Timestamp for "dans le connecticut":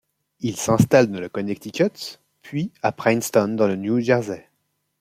1.11-2.17